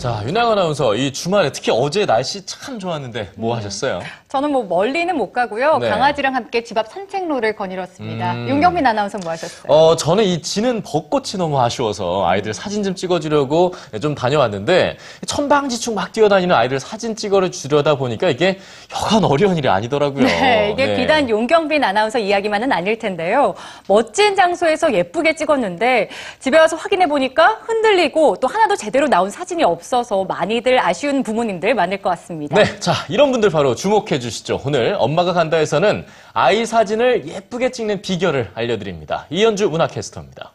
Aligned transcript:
자, 0.00 0.22
윤양 0.24 0.52
아나운서, 0.52 0.94
이 0.94 1.12
주말에 1.12 1.52
특히 1.52 1.70
어제 1.70 2.06
날씨 2.06 2.46
참 2.46 2.78
좋았는데 2.78 3.32
뭐 3.36 3.54
하셨어요? 3.54 4.00
저는 4.30 4.52
뭐 4.52 4.62
멀리는 4.62 5.16
못 5.16 5.32
가고요. 5.32 5.78
네. 5.78 5.90
강아지랑 5.90 6.36
함께 6.36 6.62
집 6.62 6.78
앞 6.78 6.86
산책로를 6.86 7.56
거닐었습니다. 7.56 8.32
음. 8.32 8.48
윤경민 8.48 8.86
아나운서 8.86 9.18
뭐 9.18 9.32
하셨어요? 9.32 9.64
어, 9.72 9.96
저는 9.96 10.22
이 10.22 10.40
지는 10.40 10.82
벚꽃이 10.82 11.32
너무 11.36 11.60
아쉬워서 11.60 12.24
아이들 12.28 12.54
사진 12.54 12.84
좀 12.84 12.94
찍어주려고 12.94 13.74
좀 14.00 14.14
다녀왔는데 14.14 14.98
천방지축 15.26 15.94
막 15.94 16.12
뛰어다니는 16.12 16.54
아이들 16.54 16.78
사진 16.78 17.16
찍어 17.16 17.50
주려다 17.50 17.96
보니까 17.96 18.28
이게 18.30 18.60
여간 18.94 19.24
어려운 19.24 19.56
일이 19.56 19.68
아니더라고요. 19.68 20.24
네, 20.24 20.70
이게 20.72 20.86
네. 20.86 20.96
비단 20.96 21.28
용경빈 21.28 21.82
아나운서 21.82 22.20
이야기만은 22.20 22.70
아닐 22.70 23.00
텐데요. 23.00 23.54
멋진 23.88 24.36
장소에서 24.36 24.94
예쁘게 24.94 25.34
찍었는데 25.34 26.08
집에 26.38 26.56
와서 26.56 26.76
확인해 26.76 27.08
보니까 27.08 27.58
흔들리고 27.62 28.36
또 28.36 28.46
하나도 28.46 28.76
제대로 28.76 29.08
나온 29.08 29.28
사진이 29.28 29.64
없어서 29.64 30.24
많이들 30.24 30.78
아쉬운 30.78 31.24
부모님들 31.24 31.74
많을 31.74 32.00
것 32.00 32.10
같습니다. 32.10 32.54
네, 32.54 32.78
자, 32.78 32.92
이런 33.08 33.32
분들 33.32 33.50
바로 33.50 33.74
주목해 33.74 34.19
주시죠. 34.20 34.60
오늘 34.64 34.96
엄마가 34.98 35.32
간다에서는 35.32 36.06
아이 36.32 36.64
사진을 36.66 37.26
예쁘게 37.26 37.70
찍는 37.70 38.02
비결을 38.02 38.52
알려드립니다. 38.54 39.26
이현주 39.30 39.70
문화캐스터입니다. 39.70 40.52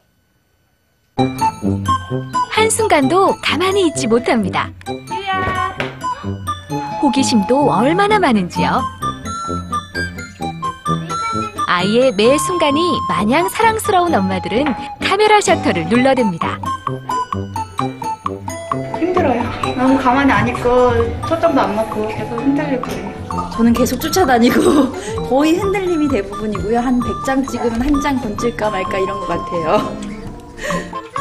한순간도 2.51 3.35
가만히 3.41 3.87
있지 3.87 4.07
못합니다. 4.07 4.71
호기심도 7.01 7.71
얼마나 7.71 8.19
많은지요. 8.19 8.81
아이의 11.67 12.13
매 12.13 12.37
순간이 12.37 12.79
마냥 13.09 13.49
사랑스러운 13.49 14.13
엄마들은 14.13 14.65
카메라 15.01 15.41
셔터를 15.41 15.85
눌러댑니다. 15.85 16.59
너무 19.77 19.97
가만히 19.97 20.31
안 20.31 20.47
있고 20.47 20.91
초점도 21.27 21.59
안 21.61 21.75
맞고 21.75 22.07
계속 22.07 22.37
흔들리고 22.39 22.81
그래요. 22.83 23.13
저는 23.53 23.73
계속 23.73 23.99
쫓아다니고 23.99 24.91
거의 25.29 25.55
흔들림이 25.57 26.07
대부분이고요. 26.07 26.79
한 26.79 26.99
100장 26.99 27.47
찍으면 27.49 27.81
한 27.81 28.01
장 28.01 28.19
건질까 28.21 28.69
말까 28.69 28.97
이런 28.99 29.19
것 29.19 29.27
같아요. 29.27 29.97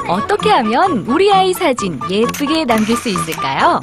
어떻게 0.09 0.51
하면 0.51 1.05
우리 1.09 1.33
아이 1.33 1.53
사진 1.55 1.99
예쁘게 2.11 2.65
남길 2.67 2.97
수 2.97 3.09
있을까요? 3.09 3.81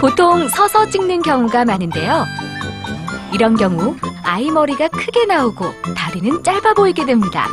보통 0.00 0.48
서서 0.48 0.88
찍는 0.90 1.22
경우가 1.22 1.64
많은데요. 1.64 2.24
이런 3.32 3.56
경우 3.56 3.96
아이 4.24 4.50
머리가 4.50 4.88
크게 4.88 5.26
나오고 5.26 5.66
다리는 5.96 6.42
짧아 6.42 6.74
보이게 6.74 7.04
됩니다. 7.04 7.48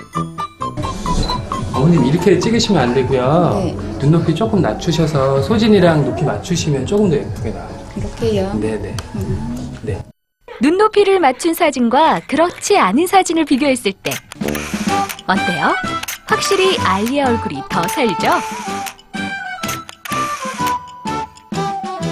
어머님 1.76 2.06
이렇게 2.06 2.40
찍으시면 2.40 2.81
안 2.81 2.94
되고요. 2.94 3.52
네. 3.56 3.76
눈높이 4.00 4.34
조금 4.34 4.62
낮추셔서 4.62 5.42
소진이랑 5.42 6.06
높이 6.06 6.23
맞추시면 6.23 6.86
조금 6.86 7.09
더 7.09 7.17
예쁘게 7.17 7.50
나와요. 7.52 7.70
이렇게요. 7.98 8.54
네네. 8.59 8.95
네. 9.82 10.02
눈높이를 10.62 11.20
맞춘 11.20 11.54
사진과 11.54 12.22
그렇지 12.28 12.78
않은 12.78 13.08
사진을 13.08 13.44
비교했을 13.45 13.92
때 13.92 14.12
어때요? 15.28 15.73
확실히 16.28 16.78
아이의 16.80 17.23
얼굴이 17.23 17.62
더 17.70 17.84
살죠? 17.88 18.28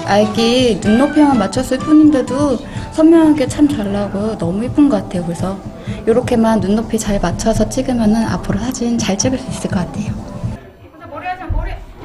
아기 0.06 0.78
눈높이만 0.82 1.38
맞췄을 1.38 1.78
뿐인데도 1.78 2.58
선명하게 2.92 3.48
참 3.48 3.66
잘 3.68 3.90
나고 3.92 4.36
너무 4.36 4.62
예쁜 4.64 4.88
것 4.90 5.02
같아요. 5.02 5.24
그래서 5.24 5.58
이렇게만 6.06 6.60
눈높이 6.60 6.98
잘 6.98 7.20
맞춰서 7.20 7.68
찍으면 7.68 8.14
앞으로 8.16 8.58
사진 8.58 8.98
잘 8.98 9.16
찍을 9.16 9.38
수 9.38 9.48
있을 9.50 9.70
것 9.70 9.80
같아요. 9.80 10.12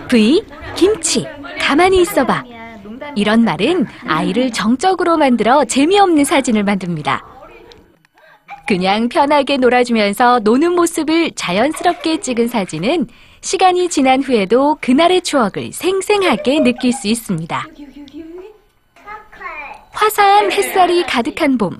V 0.09 0.43
김치 0.75 1.25
가만히 1.59 2.01
있어봐 2.01 2.43
이런 3.15 3.43
말은 3.43 3.85
아이를 4.07 4.51
정적으로 4.51 5.17
만들어 5.17 5.65
재미없는 5.65 6.23
사진을 6.23 6.63
만듭니다. 6.63 7.23
그냥 8.67 9.09
편하게 9.09 9.57
놀아주면서 9.57 10.39
노는 10.43 10.73
모습을 10.73 11.31
자연스럽게 11.35 12.19
찍은 12.21 12.47
사진은 12.47 13.07
시간이 13.41 13.89
지난 13.89 14.21
후에도 14.21 14.77
그날의 14.81 15.21
추억을 15.21 15.71
생생하게 15.73 16.59
느낄 16.59 16.93
수 16.93 17.07
있습니다. 17.07 17.65
화사한 19.91 20.51
햇살이 20.51 21.03
가득한 21.03 21.57
봄. 21.57 21.79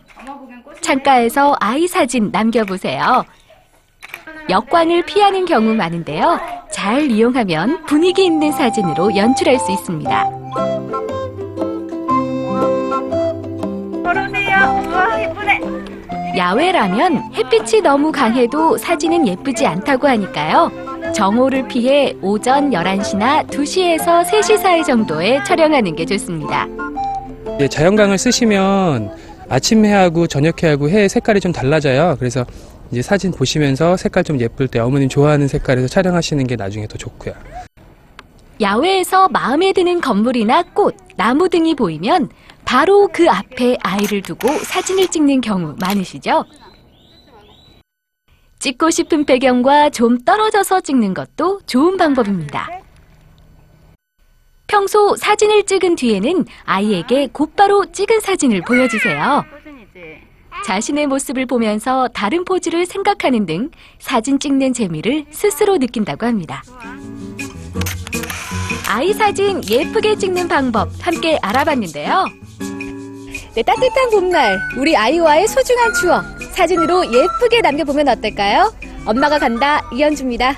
창가에서 0.90 1.56
아이 1.60 1.88
사진 1.88 2.32
남겨보세요. 2.32 3.24
역광을 4.50 5.06
피하는 5.06 5.46
경우 5.46 5.76
많은데요. 5.76 6.40
잘 6.72 7.12
이용하면 7.12 7.86
분위기 7.86 8.26
있는 8.26 8.52
사진으로 8.52 9.16
연출할 9.16 9.60
수 9.60 9.72
있습니다. 9.72 10.30
야외라면 16.36 17.34
햇빛이 17.36 17.82
너무 17.84 18.12
강해도 18.12 18.76
사진은 18.76 19.28
예쁘지 19.28 19.68
않다고 19.68 20.08
하니까요. 20.08 20.72
정오를 21.14 21.68
피해 21.68 22.16
오전 22.24 22.72
11시나 22.72 23.46
2시에서 23.48 24.26
3시 24.26 24.58
사이 24.58 24.84
정도에 24.84 25.44
촬영하는 25.44 25.96
게 25.96 26.06
좋습니다. 26.06 26.68
예, 27.60 27.68
자연광을 27.68 28.18
쓰시면 28.18 29.29
아침 29.50 29.84
해하고 29.84 30.28
저녁 30.28 30.62
해하고 30.62 30.90
해 30.90 31.08
색깔이 31.08 31.40
좀 31.40 31.52
달라져요. 31.52 32.16
그래서 32.20 32.46
이제 32.92 33.02
사진 33.02 33.32
보시면서 33.32 33.98
색깔 33.98 34.24
좀 34.24 34.40
예쁠 34.40 34.68
때 34.68 34.80
어머님 34.80 35.10
좋아하는 35.10 35.48
색깔에서 35.48 35.88
촬영하시는 35.88 36.46
게 36.48 36.56
나중에 36.56 36.88
더 36.88 36.98
좋고요. 36.98 37.34
야외에서 38.62 39.30
마음에 39.30 39.74
드는 39.74 40.02
건물이나 40.02 40.64
꽃, 40.74 40.96
나무 41.16 41.50
등이 41.50 41.76
보이면 41.76 42.30
바로 42.66 43.08
그 43.12 43.30
앞에 43.30 43.78
아이를 43.82 44.22
두고 44.22 44.50
사진을 44.50 45.08
찍는 45.08 45.42
경우 45.42 45.76
많으시죠? 45.80 46.46
찍고 48.60 48.92
싶은 48.92 49.26
배경과 49.26 49.90
좀 49.90 50.20
떨어져서 50.20 50.82
찍는 50.82 51.14
것도 51.14 51.62
좋은 51.66 51.96
방법입니다. 51.98 52.70
평소 54.80 55.14
사진을 55.18 55.64
찍은 55.64 55.98
뒤에는 55.98 56.46
아이에게 56.64 57.28
곧바로 57.34 57.92
찍은 57.92 58.22
사진을 58.22 58.62
보여주세요. 58.62 59.44
자신의 60.64 61.08
모습을 61.08 61.46
보면서 61.48 62.08
다른 62.14 62.46
포즈를 62.46 62.86
생각하는 62.86 63.46
등 63.46 63.72
사진 64.00 64.40
찍는 64.40 64.72
재미를 64.72 65.26
스스로 65.32 65.78
느낀다고 65.78 66.26
합니다. 66.26 66.64
아이 68.88 69.12
사진 69.12 69.62
예쁘게 69.70 70.16
찍는 70.16 70.48
방법 70.48 70.88
함께 71.02 71.38
알아봤는데요. 71.42 72.26
네, 73.56 73.62
따뜻한 73.62 74.10
봄날 74.12 74.58
우리 74.78 74.96
아이와의 74.96 75.50
소중한 75.50 75.94
추억 75.94 76.24
사진으로 76.54 77.04
예쁘게 77.06 77.60
남겨보면 77.60 78.08
어떨까요? 78.08 78.74
엄마가 79.06 79.40
간다 79.40 79.82
이현주입니다. 79.92 80.56